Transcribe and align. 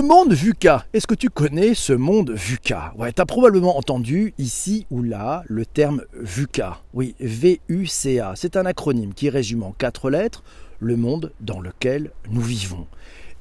Le 0.00 0.06
monde 0.06 0.32
VUCA. 0.32 0.86
Est-ce 0.94 1.06
que 1.06 1.14
tu 1.14 1.28
connais 1.28 1.74
ce 1.74 1.92
monde 1.92 2.30
VUCA? 2.30 2.94
Ouais, 2.96 3.12
tu 3.12 3.20
as 3.20 3.26
probablement 3.26 3.76
entendu 3.76 4.32
ici 4.38 4.86
ou 4.90 5.02
là 5.02 5.42
le 5.46 5.66
terme 5.66 6.04
VUCA. 6.14 6.78
Oui, 6.94 7.14
V-U-C-A. 7.20 8.32
C'est 8.34 8.56
un 8.56 8.64
acronyme 8.64 9.12
qui 9.12 9.28
résume 9.28 9.62
en 9.62 9.72
quatre 9.72 10.08
lettres 10.08 10.42
le 10.78 10.96
monde 10.96 11.34
dans 11.40 11.60
lequel 11.60 12.12
nous 12.30 12.40
vivons. 12.40 12.86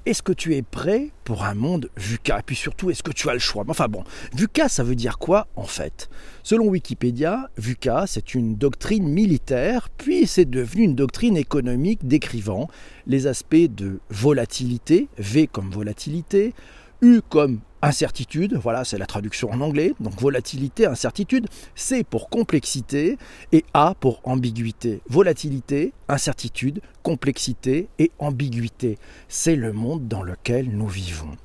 Est-ce 0.06 0.24
que 0.24 0.32
tu 0.32 0.56
es 0.56 0.62
prêt 0.62 1.12
pour 1.24 1.44
un 1.44 1.54
monde 1.54 1.90
VUCA? 1.98 2.40
Et 2.40 2.44
puis 2.44 2.56
surtout, 2.56 2.90
est-ce 2.90 3.04
que 3.04 3.12
tu 3.12 3.30
as 3.30 3.34
le 3.34 3.40
choix? 3.40 3.66
Enfin 3.68 3.88
bon, 3.88 4.04
VUCA, 4.34 4.70
ça 4.70 4.84
veut 4.84 4.96
dire 4.96 5.20
quoi 5.20 5.48
en 5.56 5.66
fait? 5.66 6.10
Selon 6.42 6.68
Wikipédia, 6.68 7.50
VUCA, 7.58 8.06
c'est 8.08 8.34
une 8.34 8.56
doctrine 8.56 9.08
militaire, 9.08 9.90
puis 9.90 10.26
c'est 10.26 10.50
devenu 10.50 10.84
une 10.84 10.96
doctrine 10.96 11.38
économique 11.38 12.08
décrivant 12.08 12.70
les 13.08 13.28
aspects 13.28 13.56
de 13.56 14.00
volatilité, 14.10 15.10
V 15.18 15.48
comme 15.48 15.70
volatilité, 15.70 16.54
U 17.02 17.22
comme 17.28 17.60
incertitude, 17.82 18.56
voilà 18.56 18.84
c'est 18.84 18.98
la 18.98 19.06
traduction 19.06 19.52
en 19.52 19.62
anglais, 19.62 19.94
donc 20.00 20.20
volatilité, 20.20 20.86
incertitude, 20.86 21.48
C 21.76 22.04
pour 22.04 22.30
complexité 22.30 23.18
et 23.52 23.66
A 23.74 23.96
pour 24.00 24.22
ambiguïté. 24.24 25.02
Volatilité, 25.10 25.94
incertitude, 26.08 26.82
complexité 27.04 27.88
et 28.00 28.12
ambiguïté. 28.20 28.98
C'est 29.28 29.56
le 29.56 29.74
monde 29.74 30.08
dans 30.08 30.24
lequel 30.24 30.70
nous 30.70 30.88
vivons. 30.88 31.38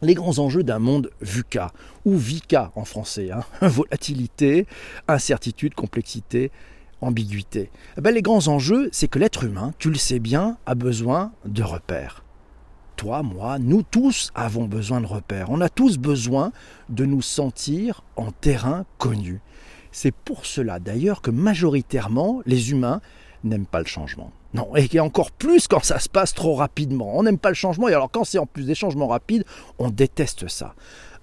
Les 0.00 0.14
grands 0.14 0.38
enjeux 0.38 0.62
d'un 0.62 0.78
monde 0.78 1.10
VUCA, 1.20 1.72
ou 2.04 2.16
VICA 2.16 2.70
en 2.76 2.84
français, 2.84 3.30
hein. 3.32 3.42
volatilité, 3.66 4.66
incertitude, 5.08 5.74
complexité, 5.74 6.52
ambiguïté. 7.00 7.70
Eh 7.96 8.00
ben, 8.00 8.14
les 8.14 8.22
grands 8.22 8.46
enjeux, 8.46 8.88
c'est 8.92 9.08
que 9.08 9.18
l'être 9.18 9.42
humain, 9.44 9.72
tu 9.78 9.90
le 9.90 9.96
sais 9.96 10.20
bien, 10.20 10.56
a 10.66 10.76
besoin 10.76 11.32
de 11.44 11.64
repères 11.64 12.22
toi, 12.98 13.22
moi, 13.22 13.58
nous 13.60 13.82
tous 13.82 14.30
avons 14.34 14.64
besoin 14.64 15.00
de 15.00 15.06
repères. 15.06 15.50
On 15.50 15.60
a 15.60 15.68
tous 15.68 15.98
besoin 15.98 16.52
de 16.88 17.04
nous 17.04 17.22
sentir 17.22 18.02
en 18.16 18.32
terrain 18.32 18.84
connu. 18.98 19.40
C'est 19.92 20.12
pour 20.12 20.44
cela 20.44 20.80
d'ailleurs 20.80 21.22
que 21.22 21.30
majoritairement 21.30 22.42
les 22.44 22.72
humains 22.72 23.00
n'aiment 23.44 23.66
pas 23.66 23.78
le 23.78 23.86
changement. 23.86 24.32
Non, 24.52 24.74
et 24.74 24.98
encore 24.98 25.30
plus 25.30 25.68
quand 25.68 25.84
ça 25.84 26.00
se 26.00 26.08
passe 26.08 26.34
trop 26.34 26.56
rapidement. 26.56 27.16
On 27.16 27.22
n'aime 27.22 27.38
pas 27.38 27.50
le 27.50 27.54
changement, 27.54 27.88
et 27.88 27.94
alors 27.94 28.10
quand 28.10 28.24
c'est 28.24 28.38
en 28.38 28.46
plus 28.46 28.66
des 28.66 28.74
changements 28.74 29.06
rapides, 29.06 29.44
on 29.78 29.90
déteste 29.90 30.48
ça. 30.48 30.74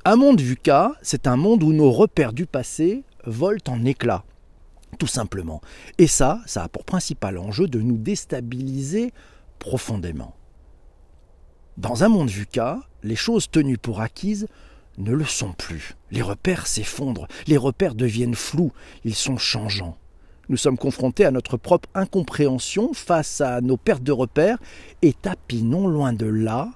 Un 0.05 0.16
monde 0.16 0.39
VUCA, 0.39 0.94
c'est 1.02 1.28
un 1.28 1.35
monde 1.35 1.61
où 1.61 1.73
nos 1.73 1.91
repères 1.91 2.31
du 2.31 2.45
passé 2.45 3.03
volent 3.25 3.59
en 3.67 3.83
éclats, 3.83 4.23
tout 4.97 5.07
simplement. 5.07 5.59
Et 5.97 6.07
ça, 6.07 6.39
ça 6.45 6.63
a 6.63 6.69
pour 6.69 6.85
principal 6.85 7.38
enjeu 7.38 7.67
de 7.67 7.81
nous 7.81 7.97
déstabiliser 7.97 9.11
profondément. 9.59 10.35
Dans 11.78 12.06
un 12.06 12.08
monde 12.08 12.30
VUCA, 12.30 12.80
les 13.04 13.18
choses 13.18 13.52
tenues 13.52 13.78
pour 13.78 14.00
acquises 14.00 14.48
ne 14.98 15.12
le 15.12 15.26
sont 15.26 15.52
plus. 15.52 15.98
Les 16.09 16.22
repères 16.22 16.68
s'effondrent, 16.68 17.28
les 17.48 17.58
repères 17.58 17.95
deviennent 17.95 18.36
flous, 18.36 18.72
ils 19.04 19.14
sont 19.14 19.38
changeants. 19.38 19.98
Nous 20.48 20.56
sommes 20.56 20.78
confrontés 20.78 21.26
à 21.26 21.31
notre 21.31 21.58
propre 21.58 21.90
incompréhension 21.94 22.94
face 22.94 23.42
à 23.42 23.59
nos 23.59 23.76
pertes 23.76 24.03
de 24.03 24.14
repères 24.14 24.58
et 25.02 25.12
tapinons 25.12 25.88
loin 25.88 26.14
de 26.14 26.28
là, 26.28 26.70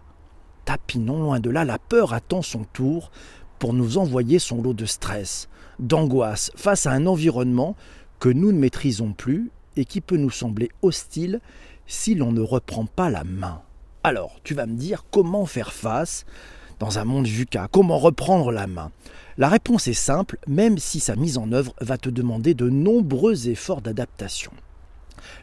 tapinons 0.65 1.21
loin 1.21 1.39
de 1.39 1.49
là, 1.49 1.63
la 1.63 1.79
peur 1.79 2.13
attend 2.13 2.41
son 2.41 2.65
tour 2.65 3.09
pour 3.57 3.73
nous 3.73 3.97
envoyer 3.97 4.37
son 4.37 4.61
lot 4.61 4.73
de 4.73 4.85
stress, 4.85 5.47
d'angoisse 5.79 6.51
face 6.57 6.87
à 6.87 6.91
un 6.91 7.05
environnement 7.05 7.77
que 8.19 8.27
nous 8.27 8.51
ne 8.51 8.59
maîtrisons 8.59 9.13
plus 9.13 9.49
et 9.77 9.85
qui 9.85 10.01
peut 10.01 10.17
nous 10.17 10.29
sembler 10.29 10.69
hostile 10.81 11.39
si 11.87 12.15
l'on 12.15 12.33
ne 12.33 12.41
reprend 12.41 12.85
pas 12.85 13.09
la 13.09 13.23
main. 13.23 13.61
Alors, 14.03 14.39
tu 14.45 14.53
vas 14.53 14.65
me 14.65 14.77
dire 14.77 15.03
comment 15.11 15.45
faire 15.45 15.73
face 15.73 16.25
dans 16.79 16.99
un 16.99 17.03
monde 17.03 17.27
VUCA, 17.27 17.67
comment 17.69 17.97
reprendre 17.97 18.49
la 18.49 18.65
main? 18.65 18.91
La 19.37 19.49
réponse 19.49 19.89
est 19.89 19.93
simple, 19.93 20.37
même 20.47 20.77
si 20.77 21.01
sa 21.01 21.17
mise 21.17 21.37
en 21.37 21.51
œuvre 21.51 21.73
va 21.81 21.97
te 21.97 22.09
demander 22.09 22.53
de 22.53 22.69
nombreux 22.69 23.49
efforts 23.49 23.81
d'adaptation. 23.81 24.51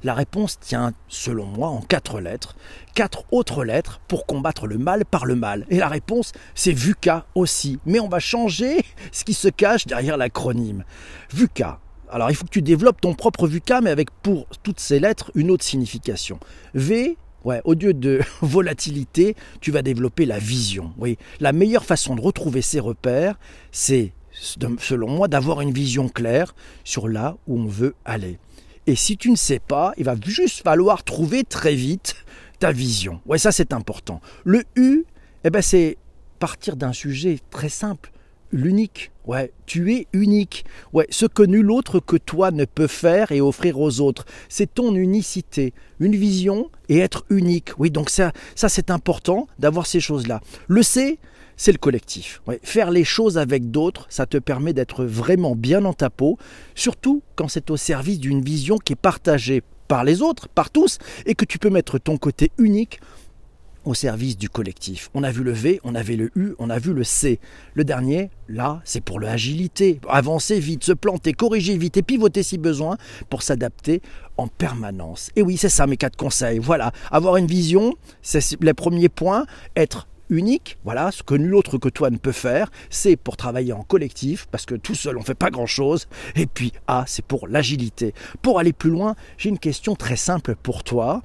La 0.02 0.14
réponse 0.14 0.58
tient, 0.58 0.94
selon 1.06 1.44
moi, 1.44 1.68
en 1.68 1.82
quatre 1.82 2.18
lettres, 2.18 2.56
quatre 2.94 3.24
autres 3.30 3.62
lettres 3.62 4.00
pour 4.08 4.24
combattre 4.24 4.66
le 4.66 4.78
mal 4.78 5.04
par 5.04 5.26
le 5.26 5.34
mal. 5.34 5.66
Et 5.68 5.76
la 5.76 5.88
réponse, 5.88 6.32
c'est 6.54 6.72
VUCA 6.72 7.26
aussi. 7.34 7.78
Mais 7.84 8.00
on 8.00 8.08
va 8.08 8.20
changer 8.20 8.82
ce 9.12 9.24
qui 9.24 9.34
se 9.34 9.48
cache 9.48 9.86
derrière 9.86 10.16
l'acronyme. 10.16 10.84
VUCA. 11.30 11.78
Alors 12.10 12.30
il 12.30 12.36
faut 12.36 12.44
que 12.44 12.50
tu 12.50 12.62
développes 12.62 13.02
ton 13.02 13.12
propre 13.12 13.46
VUCA, 13.46 13.82
mais 13.82 13.90
avec 13.90 14.10
pour 14.22 14.46
toutes 14.62 14.80
ces 14.80 14.98
lettres 14.98 15.30
une 15.34 15.50
autre 15.50 15.64
signification. 15.64 16.40
V, 16.72 17.18
Ouais, 17.46 17.60
au 17.62 17.74
lieu 17.74 17.94
de 17.94 18.20
volatilité, 18.42 19.36
tu 19.60 19.70
vas 19.70 19.82
développer 19.82 20.26
la 20.26 20.40
vision. 20.40 20.92
Oui, 20.98 21.16
la 21.38 21.52
meilleure 21.52 21.84
façon 21.84 22.16
de 22.16 22.20
retrouver 22.20 22.60
ses 22.60 22.80
repères, 22.80 23.38
c'est, 23.70 24.12
selon 24.32 25.08
moi, 25.08 25.28
d'avoir 25.28 25.60
une 25.60 25.72
vision 25.72 26.08
claire 26.08 26.56
sur 26.82 27.06
là 27.06 27.36
où 27.46 27.60
on 27.60 27.66
veut 27.66 27.94
aller. 28.04 28.40
Et 28.88 28.96
si 28.96 29.16
tu 29.16 29.30
ne 29.30 29.36
sais 29.36 29.60
pas, 29.60 29.92
il 29.96 30.02
va 30.02 30.16
juste 30.26 30.64
falloir 30.64 31.04
trouver 31.04 31.44
très 31.44 31.76
vite 31.76 32.16
ta 32.58 32.72
vision. 32.72 33.20
Ouais, 33.26 33.38
ça 33.38 33.52
c'est 33.52 33.72
important. 33.72 34.20
Le 34.42 34.64
U, 34.74 35.04
eh 35.44 35.50
ben, 35.50 35.62
c'est 35.62 35.98
partir 36.40 36.74
d'un 36.74 36.92
sujet 36.92 37.38
très 37.50 37.68
simple 37.68 38.10
l'unique. 38.52 39.10
Ouais, 39.26 39.52
tu 39.66 39.92
es 39.94 40.06
unique. 40.12 40.64
Ouais, 40.92 41.06
ce 41.10 41.26
que 41.26 41.42
nul 41.42 41.70
autre 41.70 41.98
que 42.00 42.16
toi 42.16 42.50
ne 42.50 42.64
peut 42.64 42.86
faire 42.86 43.32
et 43.32 43.40
offrir 43.40 43.80
aux 43.80 44.00
autres, 44.00 44.24
c'est 44.48 44.72
ton 44.72 44.94
unicité, 44.94 45.74
une 45.98 46.14
vision 46.14 46.70
et 46.88 46.98
être 46.98 47.24
unique. 47.30 47.70
Oui, 47.78 47.90
donc 47.90 48.10
ça, 48.10 48.32
ça 48.54 48.68
c'est 48.68 48.90
important 48.90 49.48
d'avoir 49.58 49.86
ces 49.86 50.00
choses-là. 50.00 50.40
Le 50.68 50.82
C, 50.82 51.18
c'est 51.56 51.72
le 51.72 51.78
collectif. 51.78 52.42
Ouais, 52.46 52.60
faire 52.62 52.90
les 52.90 53.04
choses 53.04 53.38
avec 53.38 53.70
d'autres, 53.70 54.06
ça 54.10 54.26
te 54.26 54.36
permet 54.38 54.72
d'être 54.72 55.04
vraiment 55.04 55.56
bien 55.56 55.80
dans 55.80 55.94
ta 55.94 56.10
peau, 56.10 56.38
surtout 56.74 57.22
quand 57.34 57.48
c'est 57.48 57.70
au 57.70 57.76
service 57.76 58.20
d'une 58.20 58.42
vision 58.42 58.78
qui 58.78 58.92
est 58.92 58.96
partagée 58.96 59.62
par 59.88 60.04
les 60.04 60.22
autres, 60.22 60.48
par 60.48 60.70
tous, 60.70 60.98
et 61.26 61.34
que 61.34 61.44
tu 61.44 61.58
peux 61.58 61.70
mettre 61.70 61.98
ton 61.98 62.16
côté 62.16 62.50
unique 62.58 63.00
au 63.86 63.94
service 63.94 64.36
du 64.36 64.50
collectif. 64.50 65.10
On 65.14 65.22
a 65.22 65.30
vu 65.30 65.42
le 65.42 65.52
V, 65.52 65.80
on 65.84 65.94
avait 65.94 66.16
le 66.16 66.30
U, 66.34 66.54
on 66.58 66.68
a 66.68 66.78
vu 66.78 66.92
le 66.92 67.04
C. 67.04 67.38
Le 67.74 67.84
dernier, 67.84 68.30
là, 68.48 68.82
c'est 68.84 69.00
pour 69.00 69.20
l'agilité. 69.20 70.00
Avancer 70.08 70.58
vite, 70.58 70.84
se 70.84 70.92
planter, 70.92 71.32
corriger 71.32 71.78
vite 71.78 71.96
et 71.96 72.02
pivoter 72.02 72.42
si 72.42 72.58
besoin 72.58 72.98
pour 73.30 73.42
s'adapter 73.42 74.02
en 74.36 74.48
permanence. 74.48 75.30
Et 75.36 75.42
oui, 75.42 75.56
c'est 75.56 75.68
ça 75.68 75.86
mes 75.86 75.96
quatre 75.96 76.16
conseils. 76.16 76.58
Voilà, 76.58 76.92
avoir 77.10 77.36
une 77.36 77.46
vision, 77.46 77.94
c'est 78.22 78.60
les 78.60 78.74
premiers 78.74 79.08
points. 79.08 79.46
Être 79.76 80.08
unique, 80.28 80.78
voilà, 80.84 81.12
ce 81.12 81.22
que 81.22 81.36
nul 81.36 81.54
autre 81.54 81.78
que 81.78 81.88
toi 81.88 82.10
ne 82.10 82.16
peut 82.16 82.32
faire, 82.32 82.72
c'est 82.90 83.14
pour 83.14 83.36
travailler 83.36 83.72
en 83.72 83.82
collectif, 83.82 84.48
parce 84.50 84.66
que 84.66 84.74
tout 84.74 84.96
seul 84.96 85.16
on 85.16 85.20
ne 85.20 85.24
fait 85.24 85.36
pas 85.36 85.50
grand-chose, 85.50 86.08
et 86.34 86.46
puis 86.46 86.72
A, 86.88 87.04
c'est 87.06 87.24
pour 87.24 87.46
l'agilité. 87.46 88.12
Pour 88.42 88.58
aller 88.58 88.72
plus 88.72 88.90
loin, 88.90 89.14
j'ai 89.38 89.50
une 89.50 89.60
question 89.60 89.94
très 89.94 90.16
simple 90.16 90.56
pour 90.60 90.82
toi. 90.82 91.22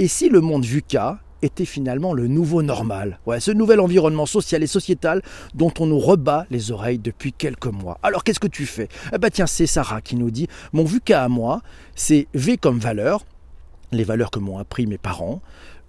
Et 0.00 0.08
si 0.08 0.28
le 0.28 0.40
monde 0.40 0.64
VUCA 0.64 1.20
était 1.42 1.64
finalement 1.64 2.12
le 2.12 2.26
nouveau 2.26 2.62
normal. 2.62 3.18
Ouais, 3.26 3.40
ce 3.40 3.50
nouvel 3.50 3.80
environnement 3.80 4.26
social 4.26 4.62
et 4.62 4.66
sociétal 4.66 5.22
dont 5.54 5.72
on 5.78 5.86
nous 5.86 5.98
rebat 5.98 6.46
les 6.50 6.70
oreilles 6.70 6.98
depuis 6.98 7.32
quelques 7.32 7.66
mois. 7.66 7.98
Alors 8.02 8.24
qu'est-ce 8.24 8.40
que 8.40 8.46
tu 8.46 8.66
fais? 8.66 8.88
Eh 9.14 9.18
ben 9.18 9.30
tiens, 9.30 9.46
c'est 9.46 9.66
Sarah 9.66 10.00
qui 10.00 10.16
nous 10.16 10.30
dit 10.30 10.48
Mon 10.72 10.84
VUCA 10.84 11.24
à 11.24 11.28
moi, 11.28 11.62
c'est 11.94 12.28
V 12.34 12.56
comme 12.56 12.78
valeur, 12.78 13.24
les 13.92 14.04
valeurs 14.04 14.30
que 14.30 14.38
m'ont 14.38 14.58
appris 14.58 14.86
mes 14.86 14.98
parents, 14.98 15.40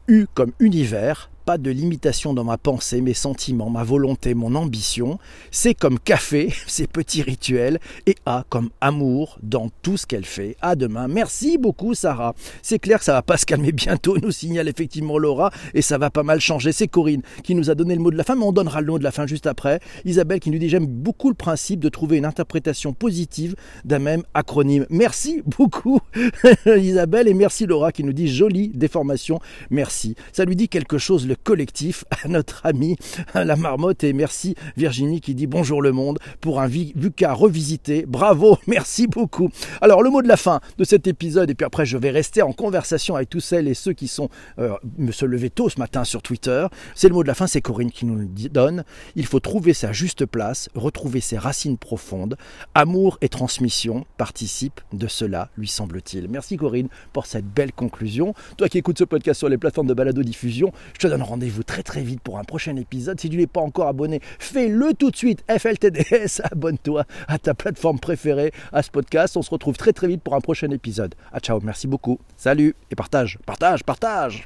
U 0.08 0.26
comme 0.34 0.52
univers, 0.60 1.30
de 1.58 1.72
limitation 1.72 2.34
dans 2.34 2.44
ma 2.44 2.58
pensée, 2.58 3.02
mes 3.02 3.14
sentiments, 3.14 3.70
ma 3.70 3.84
volonté, 3.84 4.34
mon 4.34 4.56
ambition. 4.56 5.20
C'est 5.52 5.74
comme 5.74 6.00
café, 6.00 6.54
ces 6.68 6.88
petits 6.88 7.22
rituels, 7.22 7.80
et 8.06 8.16
A 8.26 8.46
comme 8.50 8.70
amour 8.82 9.38
dans 9.42 9.70
tout 9.82 9.98
ce 9.98 10.06
qu'elle 10.06 10.26
fait. 10.26 10.56
À 10.62 10.76
demain. 10.76 11.08
Merci 11.08 11.58
beaucoup, 11.58 11.94
Sarah. 11.94 12.36
C'est 12.62 12.80
clair 12.80 13.00
que 13.00 13.06
ça 13.06 13.14
va 13.14 13.22
pas 13.22 13.38
se 13.38 13.46
calmer 13.46 13.72
bientôt, 13.72 14.18
nous 14.18 14.32
signale 14.32 14.68
effectivement 14.68 15.18
Laura, 15.18 15.52
et 15.74 15.82
ça 15.82 15.98
va 15.98 16.10
pas 16.10 16.24
mal 16.24 16.40
changer. 16.40 16.72
C'est 16.72 16.88
Corinne 16.88 17.22
qui 17.44 17.56
nous 17.56 17.70
a 17.70 17.76
donné 17.76 17.96
le 17.96 18.02
mot 18.02 18.12
de 18.12 18.18
la 18.18 18.24
fin, 18.24 18.36
mais 18.36 18.44
on 18.44 18.52
donnera 18.52 18.82
le 18.82 18.88
mot 18.88 19.00
de 19.00 19.04
la 19.04 19.12
fin 19.12 19.28
juste 19.28 19.48
après. 19.48 19.80
Isabelle 20.06 20.40
qui 20.40 20.52
nous 20.52 20.60
dit 20.60 20.70
J'aime 20.70 20.88
beaucoup 20.88 21.30
le 21.30 21.36
principe 21.36 21.80
de 21.80 21.90
trouver 21.90 22.18
une 22.18 22.26
interprétation 22.26 22.94
positive 22.94 23.56
d'un 23.86 24.00
même 24.00 24.24
acronyme. 24.34 24.86
Merci 24.90 25.42
beaucoup, 25.46 26.00
Isabelle, 26.66 27.28
et 27.28 27.34
merci 27.34 27.66
Laura 27.66 27.92
qui 27.92 28.04
nous 28.04 28.14
dit 28.14 28.28
Jolie 28.28 28.70
déformation. 28.70 29.40
Merci. 29.70 30.16
Ça 30.34 30.46
lui 30.46 30.56
dit 30.56 30.70
quelque 30.70 30.98
chose 30.98 31.28
collectif 31.44 32.06
à 32.24 32.28
notre 32.28 32.66
ami 32.66 32.98
la 33.34 33.56
marmotte 33.56 34.04
et 34.04 34.14
merci 34.14 34.56
Virginie 34.78 35.22
qui 35.22 35.36
dit 35.36 35.48
bonjour 35.48 35.82
le 35.82 35.92
monde 35.92 36.20
pour 36.40 36.62
un 36.62 36.68
VUCA 36.68 37.34
revisité. 37.34 38.06
Bravo, 38.08 38.58
merci 38.68 39.08
beaucoup. 39.08 39.50
Alors 39.82 40.04
le 40.04 40.10
mot 40.10 40.22
de 40.22 40.28
la 40.28 40.38
fin 40.38 40.62
de 40.78 40.84
cet 40.84 41.08
épisode 41.08 41.50
et 41.50 41.56
puis 41.56 41.66
après 41.66 41.86
je 41.86 41.98
vais 41.98 42.12
rester 42.12 42.42
en 42.42 42.54
conversation 42.54 43.16
avec 43.16 43.30
tous 43.30 43.40
celles 43.40 43.68
et 43.68 43.74
ceux 43.74 43.94
qui 43.94 44.08
sont 44.08 44.30
euh, 44.60 44.76
se 45.12 45.26
lever 45.26 45.50
tôt 45.50 45.70
ce 45.70 45.80
matin 45.80 46.04
sur 46.04 46.22
Twitter. 46.22 46.68
C'est 46.96 47.08
le 47.08 47.14
mot 47.14 47.24
de 47.24 47.28
la 47.28 47.34
fin, 47.34 47.48
c'est 47.48 47.62
Corinne 47.62 47.92
qui 47.92 48.06
nous 48.06 48.16
le 48.16 48.28
donne. 48.50 48.84
Il 49.16 49.26
faut 49.26 49.40
trouver 49.40 49.74
sa 49.74 49.92
juste 49.92 50.26
place, 50.26 50.70
retrouver 50.76 51.22
ses 51.22 51.38
racines 51.38 51.78
profondes. 51.78 52.38
Amour 52.74 53.18
et 53.22 53.30
transmission 53.30 54.06
participent 54.18 54.82
de 54.94 55.08
cela, 55.08 55.50
lui 55.58 55.68
semble-t-il. 55.68 56.28
Merci 56.30 56.58
Corinne 56.58 56.90
pour 57.14 57.26
cette 57.26 57.46
belle 57.46 57.74
conclusion. 57.74 58.34
Toi 58.58 58.70
qui 58.70 58.78
écoutes 58.78 58.98
ce 58.98 59.04
podcast 59.04 59.40
sur 59.40 59.50
les 59.50 59.58
plateformes 59.58 59.88
de 59.88 59.94
balado 59.94 60.24
diffusion, 60.24 60.72
je 60.94 61.00
te 61.00 61.08
donne 61.08 61.21
rendez-vous 61.24 61.64
très 61.64 61.84
très 61.84 62.02
vite 62.02 62.22
pour 62.22 62.40
un 62.40 62.44
prochain 62.44 62.76
épisode. 62.76 63.20
Si 63.20 63.30
tu 63.30 63.38
n'es 63.38 63.48
pas 63.48 63.62
encore 63.62 63.88
abonné, 63.88 64.22
fais-le 64.40 64.94
tout 64.94 65.12
de 65.12 65.16
suite. 65.16 65.44
FLTDS, 65.50 66.42
abonne-toi 66.52 67.06
à 67.28 67.38
ta 67.38 67.54
plateforme 67.54 68.00
préférée, 68.00 68.52
à 68.72 68.84
ce 68.84 68.92
podcast. 68.92 69.38
On 69.38 69.42
se 69.42 69.50
retrouve 69.50 69.78
très 69.78 69.94
très 69.94 70.08
vite 70.08 70.22
pour 70.22 70.36
un 70.36 70.42
prochain 70.42 70.70
épisode. 70.72 71.16
Ah 71.32 71.40
ciao, 71.40 71.60
merci 71.62 71.88
beaucoup. 71.88 72.20
Salut 72.38 72.76
et 72.90 72.96
partage, 72.96 73.38
partage, 73.46 73.84
partage. 73.84 74.46